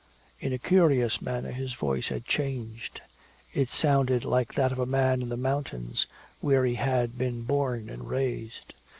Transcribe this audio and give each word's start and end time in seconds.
In 0.39 0.51
a 0.51 0.57
curious 0.57 1.21
manner 1.21 1.51
his 1.51 1.73
voice 1.73 2.07
had 2.07 2.25
changed. 2.25 3.01
It 3.53 3.69
sounded 3.69 4.25
like 4.25 4.55
that 4.55 4.71
of 4.71 4.79
a 4.79 4.87
man 4.87 5.21
in 5.21 5.29
the 5.29 5.37
mountains, 5.37 6.07
where 6.39 6.65
he 6.65 6.73
had 6.73 7.19
been 7.19 7.43
born 7.43 7.87
and 7.87 8.09
raised. 8.09 8.73